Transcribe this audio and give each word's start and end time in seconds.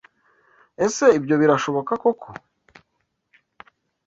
Ese 0.85 1.05
ibyo 1.17 1.35
birashoboka 1.41 1.91
koko? 2.03 2.29